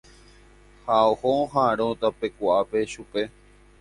Ha 0.87 0.97
oho 1.11 1.29
oha'ãrõ 1.43 1.87
tapeku'ápe 2.05 2.79
chupe. 2.95 3.23